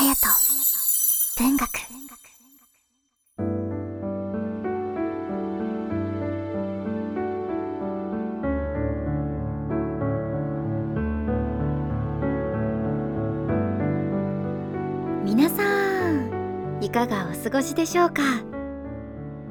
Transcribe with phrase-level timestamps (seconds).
[0.00, 0.14] 隼
[1.36, 1.68] 人文学。
[15.22, 18.22] 皆さんいかがお過ごしでしょうか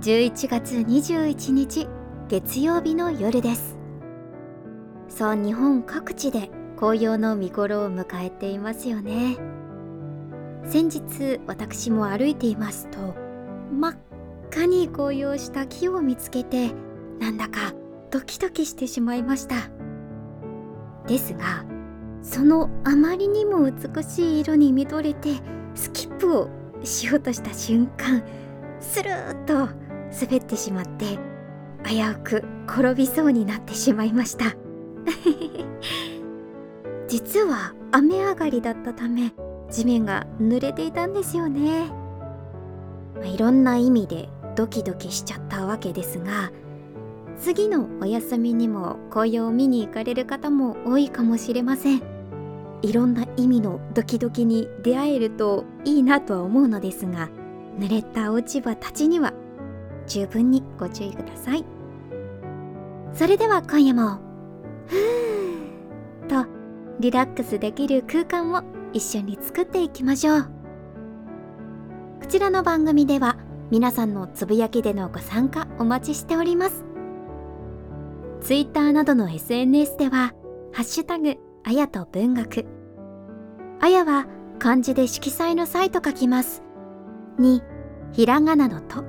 [0.00, 1.86] ？11月21日
[2.28, 3.78] 月曜日の夜です。
[5.08, 9.51] そう日本各地で紅葉の見頃を迎えていますよね。
[10.64, 13.14] 先日私も歩いていますと
[13.72, 13.96] 真っ
[14.50, 16.72] 赤に紅葉した木を見つけて
[17.18, 17.72] なんだか
[18.10, 19.70] ドキドキしてしまいました。
[21.06, 21.64] ですが
[22.22, 25.30] そのあまりにも美しい色に見とれて
[25.74, 26.48] スキップを
[26.84, 28.22] しようとした瞬間
[28.80, 31.18] スルーッと滑ってしまって
[31.84, 34.54] 危うく転びそうになってしまいました。
[37.08, 39.32] 実は雨上がりだったため
[39.72, 41.90] 地面が濡れていたんですよね、
[43.16, 46.52] まあ、いろんな意味でドキドキしちゃったわけですが
[47.40, 52.02] 次のお休みにも紅葉を見に行かれる方も多いかもしれません。
[52.82, 57.30] いろんな意味のドキドキに出会えるといいなとは思うのですが
[57.78, 59.32] 濡れた落ち葉たちには
[60.06, 61.64] 十分にご注意ください。
[63.14, 64.18] それでは今夜も
[64.86, 66.48] ふーと
[67.00, 68.62] リラックスできる空間を
[68.92, 70.50] 一緒に作っていきましょう。
[72.20, 73.36] こちらの番組では
[73.70, 76.84] 皆さんのつぶやきでのご参加お待ちしております。
[78.40, 80.34] Twitter などの SNS では
[80.72, 82.66] 「ハッシュタグあやと文学」
[83.80, 84.26] あやは
[84.58, 86.62] 漢字で色彩の際と書きます。
[87.38, 87.62] に
[88.12, 89.04] ひらがなのと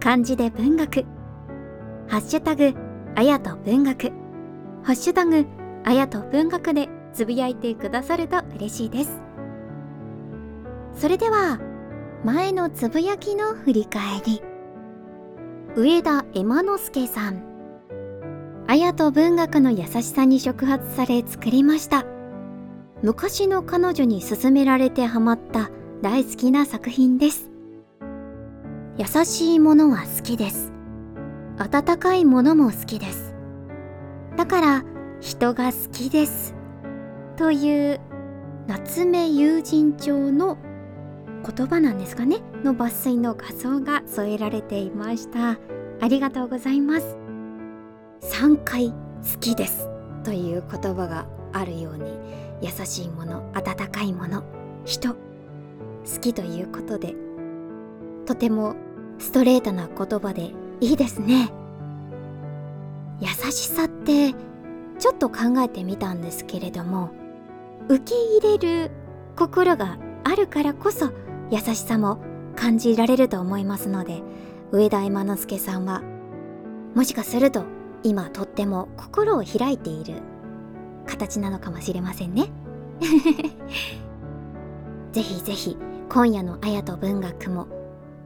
[0.00, 1.04] 漢字で文学。
[2.08, 2.74] ハッシュタグ
[3.14, 4.12] あやと文学。
[4.82, 5.46] ハッシュタグ
[5.84, 9.22] あやと文学でつぶやいてくださると嬉しいです。
[10.94, 11.60] それでは
[12.24, 14.42] 前のつぶやきの振り返り。
[15.76, 17.42] 上田エマノスケさん。
[18.66, 22.04] あやと文学の優しさに触発され作りました。
[23.02, 25.70] 昔の彼女に勧められてハマった
[26.02, 27.50] 大好きな作品です。
[28.96, 30.72] 優しいものは好きです。
[31.58, 33.34] 温かいものも好きです。
[34.36, 34.84] だから
[35.20, 36.63] 人が好きです。
[37.36, 38.00] という
[38.66, 40.56] 夏目友人帳の
[41.44, 42.38] 言葉なんですかね。
[42.62, 45.58] の抜粋の画像が添えられていました。
[46.00, 47.16] ありがとうございます。
[48.22, 48.94] 3回好
[49.40, 49.88] きです
[50.22, 52.18] という言葉があるように
[52.62, 54.42] 優しいもの温かいもの
[54.84, 55.16] 人好
[56.20, 57.14] きということで
[58.26, 58.74] とても
[59.18, 61.52] ストレートな言葉でいいですね。
[63.20, 64.32] 優しさって
[64.98, 67.10] ちょっと考えてみたんですけれども
[67.88, 68.14] 受け
[68.46, 68.90] 入れる
[69.36, 71.12] 心があるからこそ
[71.50, 72.18] 優しさも
[72.56, 74.22] 感じられると思いますので
[74.72, 76.02] 上田今之助さんは
[76.94, 77.64] もしかすると
[78.02, 80.22] 今とっても心を開いている
[81.06, 82.50] 形なのかもしれませんね。
[85.12, 85.76] ぜひぜひ
[86.08, 87.66] 今夜のあやと文学も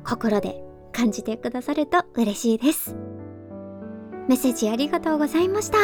[0.04, 2.96] 心で感じてくださると嬉しいです。
[4.28, 5.78] メッセージありがとうございました。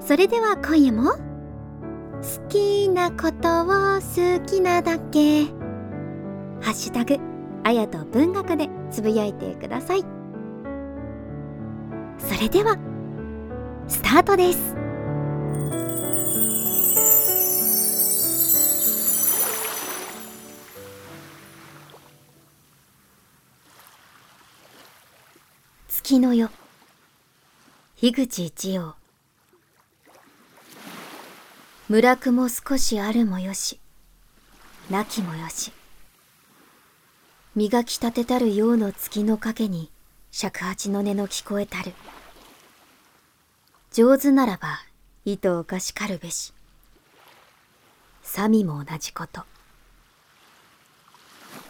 [0.00, 1.31] それでは今夜も
[2.22, 3.66] 好きなことを
[4.00, 5.46] 好きなだけ。
[6.60, 7.16] ハッシュタグ
[7.64, 10.04] あやと文学でつぶやいてください。
[12.18, 12.78] それでは
[13.88, 14.76] スタートです。
[25.88, 26.52] 月の夜。
[27.96, 29.01] 樋口一葉。
[31.92, 33.78] 村くも少しあるもよし。
[34.88, 35.72] なきもよし。
[37.54, 39.90] 磨き立てたるようの月の影に
[40.30, 41.92] 尺八の音の聞こえたる。
[43.92, 44.78] 上手ならば
[45.26, 46.54] 糸をかしかるべし。
[48.22, 49.42] さみも同じこと。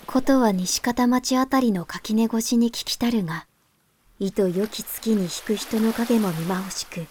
[0.07, 3.49] ことは西方町あたりの垣根越しに聞きたるが
[4.21, 7.09] 糸良き月に引く人の影も見まほしく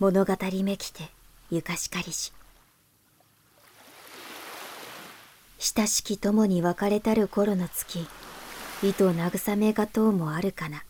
[0.00, 1.12] 物語めきて
[1.50, 2.32] ゆかしかりし。
[5.58, 8.06] 親しき友に別れたる頃の月
[8.82, 10.84] 糸慰めがとうもあるかな。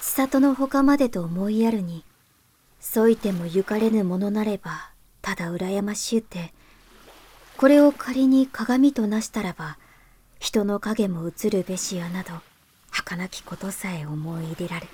[0.00, 2.04] 千里の他までと思いやるに
[2.80, 4.90] 添いてもゆかれぬものなれば
[5.22, 6.52] ただ羨ましゅうて
[7.56, 9.78] これを仮に鏡となしたらば
[10.38, 12.32] 人の影も映るべしやなど
[12.90, 14.88] 儚きことさえ思い入れられ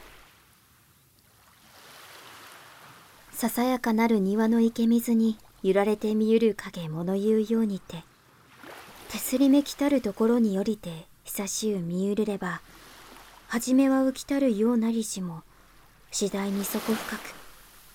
[3.38, 8.02] ささやかなる庭の池水に揺られて見ゆる影物言うようにて
[9.11, 12.61] 手すりめきたるところに降りて久しゅう見ゆるれば
[13.46, 15.43] 初めは浮きたるようなりしも
[16.11, 17.20] 次第に底深く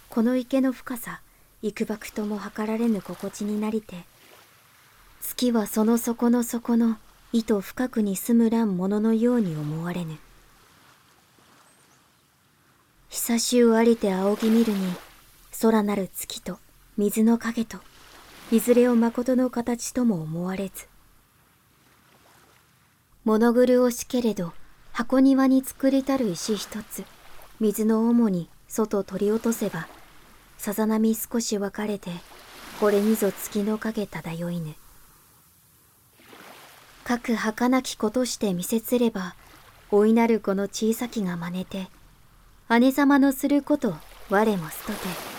[0.07, 1.19] この池の深さ
[1.61, 4.05] 幾ばくとも測られぬ心地になりて
[5.19, 6.95] 月はその底の底の
[7.33, 10.15] 糸深くに住むらんもののように思われぬ。
[13.09, 14.87] 久しゅうありて仰ぎ見るに
[15.63, 16.59] 空なる月と
[16.97, 17.77] 水の影と
[18.51, 20.87] いずれを誠の形とも思われず
[23.23, 24.51] 物狂おしけれど
[24.91, 27.05] 箱庭に作りたる石一つ
[27.61, 29.87] 水の主に外取り落とせば
[30.57, 32.11] さざ波少し分かれて
[32.81, 34.73] これにぞ月の影漂いぬ。
[37.05, 39.35] かく儚きことして見せつれば
[39.93, 41.87] 老いなるこの小さきが真似て
[42.79, 43.95] 姉様のすること
[44.29, 45.32] 我もすとて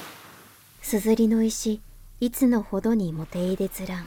[0.85, 1.81] すずりの石
[2.21, 4.07] いつのほどにもていでつらん。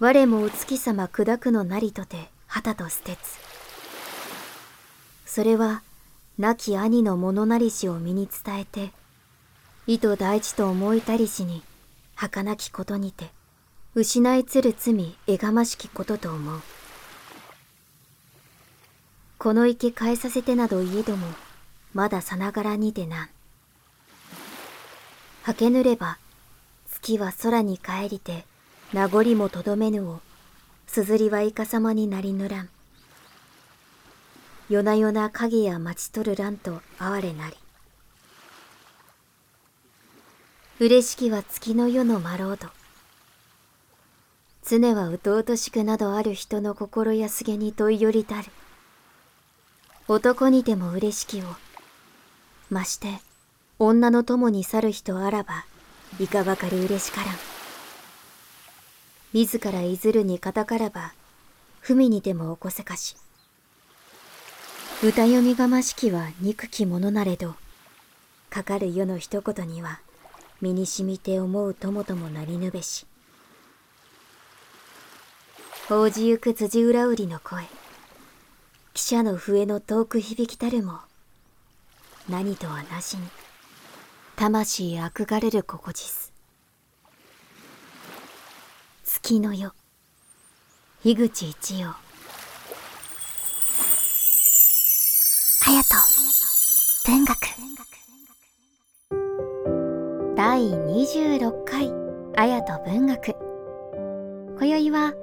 [0.00, 3.38] 我もお月様砕くのなりとて旗と捨てつ。
[5.26, 5.82] それは
[6.38, 8.90] 亡き兄の物なりしを身に伝えて
[9.86, 11.62] 意図大事と思いたりしに
[12.16, 13.30] 儚きことにて
[13.94, 16.60] 失いつる罪えがましきことと思う。
[19.38, 21.28] この池変えさせてなどいえども
[21.94, 23.28] まださながらにてなん。
[25.42, 26.18] はけぬれば
[26.90, 28.44] 月は空に帰りて
[28.92, 30.20] 名残もとどめぬを
[30.86, 32.68] すずりはいかさまになりぬらん。
[34.68, 37.56] 夜な夜な影や待ち取るらんと哀れなり。
[40.80, 42.68] 嬉しきは月の夜のマロード
[44.64, 48.50] 常はうとうとしくなどある人の心安げに問いよりたる。
[50.06, 51.44] 男にでも嬉しきを
[52.70, 53.20] まして
[53.80, 55.64] 女の友に去る人あらば
[56.18, 57.34] いかばかり嬉しからん。
[59.32, 61.12] 自らいずるに肩からば
[61.80, 63.16] 文にでも起こせかし。
[65.00, 67.54] 歌読みがましきは憎きものなれど
[68.50, 70.00] かかる世の一言には
[70.60, 73.06] 身にしみて思う友ともなりぬべし。
[75.88, 77.66] 報じゆく辻裏売りの声汽
[78.94, 80.98] 車の笛の遠く響きたるも
[82.28, 83.22] 何とはなしに。
[84.38, 86.32] 魂憧れる心地す。
[89.02, 89.72] 月の夜。
[91.02, 91.96] 樋口一葉。
[95.60, 95.96] 隼人。
[97.04, 97.36] 文学
[100.36, 101.92] 第26回。
[102.36, 103.34] 綾と文学。
[104.56, 105.14] 今宵は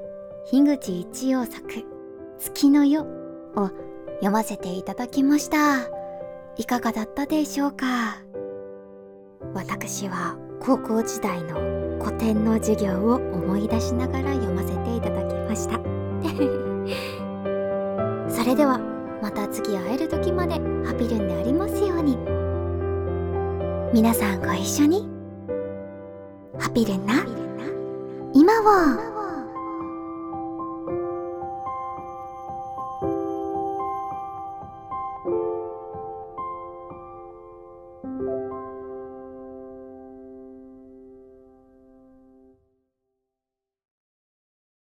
[0.51, 1.63] 樋口一葉作
[2.37, 3.07] 「月の夜」
[3.55, 3.69] を
[4.15, 5.87] 読ませていただきました。
[6.57, 8.24] いかがだったでしょうか？
[9.53, 11.55] 私は高校時代の
[12.03, 15.79] 古典の授業を思い出しながら読ませていただきました。
[18.29, 18.79] それでは
[19.21, 20.55] また次会える時まで
[20.85, 22.17] ハピルンでありますように。
[23.93, 25.07] 皆さんご一緒に。
[26.59, 27.25] ハピルンな。
[28.33, 29.14] 今は